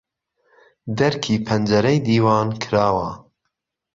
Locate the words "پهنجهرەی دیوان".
1.45-2.47